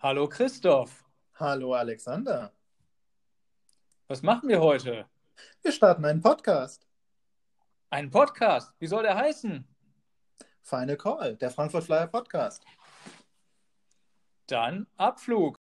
[0.00, 1.04] Hallo Christoph.
[1.40, 2.52] Hallo Alexander.
[4.06, 5.08] Was machen wir heute?
[5.60, 6.86] Wir starten einen Podcast.
[7.90, 8.72] Einen Podcast?
[8.78, 9.66] Wie soll der heißen?
[10.62, 12.64] Final Call, der Frankfurt Flyer Podcast.
[14.46, 15.58] Dann Abflug.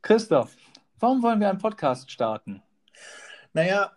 [0.00, 0.56] Christoph,
[1.00, 2.62] warum wollen wir einen Podcast starten?
[3.52, 3.90] Naja,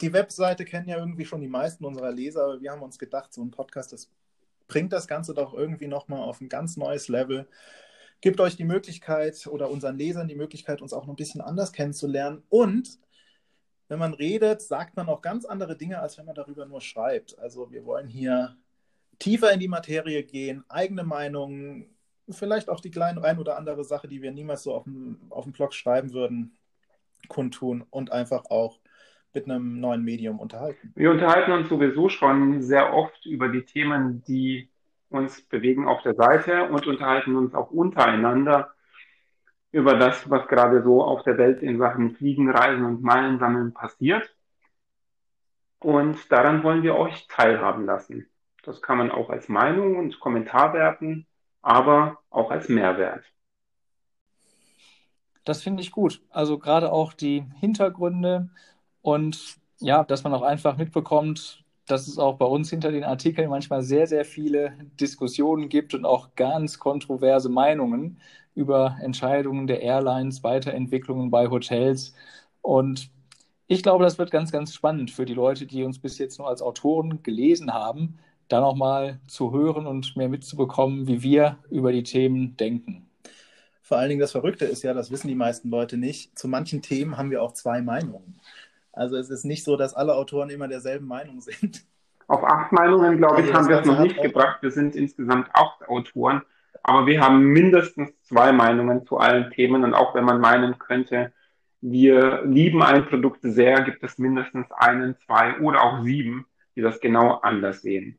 [0.00, 3.32] die Webseite kennen ja irgendwie schon die meisten unserer Leser, aber wir haben uns gedacht,
[3.32, 4.10] so ein Podcast, das
[4.68, 7.48] bringt das Ganze doch irgendwie nochmal auf ein ganz neues Level.
[8.20, 11.72] Gibt euch die Möglichkeit oder unseren Lesern die Möglichkeit, uns auch noch ein bisschen anders
[11.72, 12.42] kennenzulernen.
[12.48, 12.98] Und
[13.88, 17.38] wenn man redet, sagt man auch ganz andere Dinge, als wenn man darüber nur schreibt.
[17.38, 18.56] Also wir wollen hier
[19.18, 21.94] tiefer in die Materie gehen, eigene Meinungen,
[22.28, 25.44] vielleicht auch die kleine ein oder andere Sache, die wir niemals so auf dem, auf
[25.44, 26.56] dem Blog schreiben würden,
[27.28, 28.80] kundtun und einfach auch
[29.36, 30.92] mit einem neuen Medium unterhalten?
[30.96, 34.70] Wir unterhalten uns sowieso schon sehr oft über die Themen, die
[35.10, 38.72] uns bewegen auf der Seite und unterhalten uns auch untereinander
[39.72, 43.74] über das, was gerade so auf der Welt in Sachen Fliegen, Reisen und Meilen sammeln
[43.74, 44.34] passiert.
[45.80, 48.26] Und daran wollen wir euch teilhaben lassen.
[48.62, 51.26] Das kann man auch als Meinung und Kommentar werten,
[51.60, 53.24] aber auch als Mehrwert.
[55.44, 56.22] Das finde ich gut.
[56.30, 58.48] Also gerade auch die Hintergründe,
[59.06, 63.48] und ja, dass man auch einfach mitbekommt, dass es auch bei uns hinter den Artikeln
[63.48, 68.18] manchmal sehr, sehr viele Diskussionen gibt und auch ganz kontroverse Meinungen
[68.56, 72.14] über Entscheidungen der Airlines, Weiterentwicklungen bei Hotels.
[72.62, 73.10] Und
[73.68, 76.48] ich glaube, das wird ganz, ganz spannend für die Leute, die uns bis jetzt nur
[76.48, 82.02] als Autoren gelesen haben, da nochmal zu hören und mehr mitzubekommen, wie wir über die
[82.02, 83.06] Themen denken.
[83.82, 86.82] Vor allen Dingen das Verrückte ist ja, das wissen die meisten Leute nicht, zu manchen
[86.82, 88.40] Themen haben wir auch zwei Meinungen.
[88.96, 91.84] Also es ist nicht so, dass alle Autoren immer derselben Meinung sind.
[92.28, 94.62] Auf acht Meinungen, glaube ich, also haben wir es noch nicht gebracht.
[94.62, 96.42] Wir sind insgesamt acht Autoren,
[96.82, 99.84] aber wir haben mindestens zwei Meinungen zu allen Themen.
[99.84, 101.32] Und auch wenn man meinen könnte,
[101.82, 106.98] wir lieben ein Produkt sehr, gibt es mindestens einen, zwei oder auch sieben, die das
[106.98, 108.18] genau anders sehen.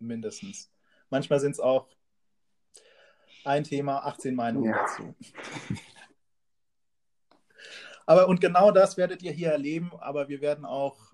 [0.00, 0.70] Mindestens.
[1.08, 1.86] Manchmal sind es auch
[3.44, 4.78] ein Thema, 18 Meinungen ja.
[4.78, 5.14] dazu.
[8.08, 11.12] Aber und genau das werdet ihr hier erleben, aber wir werden auch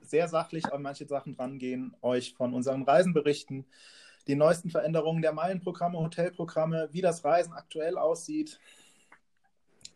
[0.00, 3.66] sehr sachlich an manche Sachen rangehen, euch von unseren Reisen berichten,
[4.26, 8.58] die neuesten Veränderungen der Meilenprogramme, Hotelprogramme, wie das Reisen aktuell aussieht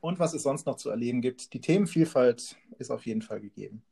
[0.02, 1.54] und was es sonst noch zu erleben gibt.
[1.54, 3.82] Die Themenvielfalt ist auf jeden Fall gegeben.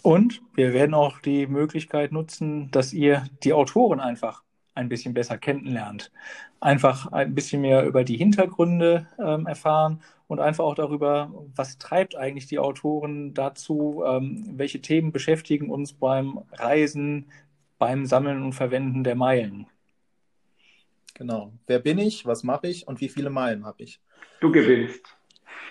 [0.00, 5.36] Und wir werden auch die Möglichkeit nutzen, dass ihr die Autoren einfach ein bisschen besser
[5.36, 6.10] kennenlernt.
[6.58, 12.16] Einfach ein bisschen mehr über die Hintergründe ähm, erfahren und einfach auch darüber, was treibt
[12.16, 17.30] eigentlich die Autoren dazu, ähm, welche Themen beschäftigen uns beim Reisen,
[17.78, 19.66] beim Sammeln und Verwenden der Meilen.
[21.12, 21.52] Genau.
[21.66, 24.00] Wer bin ich, was mache ich und wie viele Meilen habe ich?
[24.40, 25.04] Du gewinnst.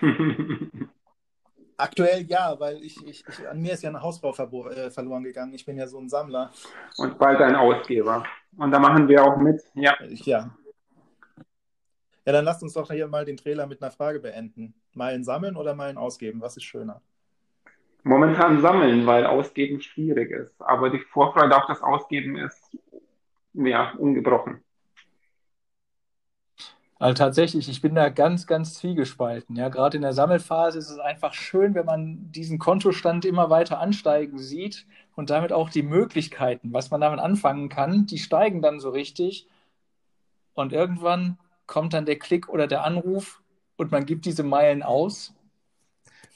[1.76, 4.30] Aktuell ja, weil ich, ich, ich, an mir ist ja eine Hausfrau
[4.68, 5.54] äh, verloren gegangen.
[5.54, 6.52] Ich bin ja so ein Sammler.
[6.98, 8.22] Und bald ein Ausgeber.
[8.56, 9.60] Und da machen wir auch mit.
[9.74, 9.96] Ja.
[10.08, 10.56] Ja.
[12.24, 14.74] Ja, dann lasst uns doch hier mal den Trailer mit einer Frage beenden.
[14.94, 16.40] Meilen sammeln oder Meilen ausgeben?
[16.40, 17.00] Was ist schöner?
[18.04, 20.60] Momentan sammeln, weil ausgeben schwierig ist.
[20.60, 22.76] Aber die Vorfreude auf das Ausgeben ist
[23.54, 24.62] ja ungebrochen.
[27.02, 29.56] Also tatsächlich, ich bin da ganz, ganz zwiegespalten.
[29.56, 33.80] Ja, gerade in der Sammelphase ist es einfach schön, wenn man diesen Kontostand immer weiter
[33.80, 38.78] ansteigen sieht und damit auch die Möglichkeiten, was man damit anfangen kann, die steigen dann
[38.78, 39.48] so richtig.
[40.54, 41.38] Und irgendwann
[41.72, 43.42] kommt dann der Klick oder der Anruf
[43.76, 45.34] und man gibt diese Meilen aus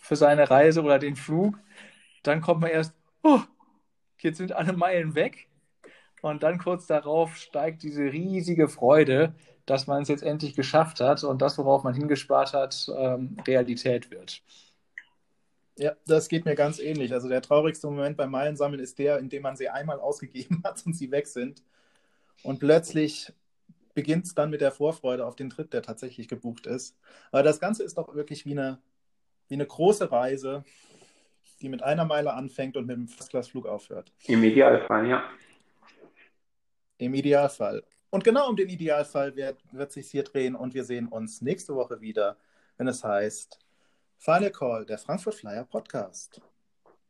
[0.00, 1.58] für seine Reise oder den Flug.
[2.22, 3.41] Dann kommt man erst, oh,
[4.20, 5.48] jetzt sind alle Meilen weg.
[6.22, 9.34] Und dann kurz darauf steigt diese riesige Freude,
[9.66, 14.10] dass man es jetzt endlich geschafft hat und das, worauf man hingespart hat, ähm, Realität
[14.10, 14.42] wird.
[15.76, 17.12] Ja, das geht mir ganz ähnlich.
[17.12, 20.82] Also der traurigste Moment beim Meilensammeln ist der, in dem man sie einmal ausgegeben hat
[20.86, 21.62] und sie weg sind.
[22.42, 23.34] Und plötzlich
[23.97, 26.97] beginnt es dann mit der Vorfreude auf den Trip, der tatsächlich gebucht ist.
[27.33, 28.78] Aber das Ganze ist doch wirklich wie eine,
[29.48, 30.65] wie eine große Reise,
[31.63, 34.13] die mit einer Meile anfängt und mit einem First-Class-Flug aufhört.
[34.27, 35.25] Im Idealfall, ja.
[36.98, 37.83] Im Idealfall.
[38.10, 41.75] Und genau um den Idealfall wird, wird sich hier drehen und wir sehen uns nächste
[41.75, 42.37] Woche wieder,
[42.77, 43.59] wenn es heißt
[44.19, 46.42] Final Call, der Frankfurt Flyer Podcast.